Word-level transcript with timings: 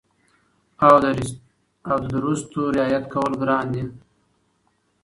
او 1.89 1.97
د 2.01 2.05
درستو 2.15 2.61
رعایت 2.75 3.05
کول 3.13 3.33
ګران 3.41 3.65
دي 3.73 3.83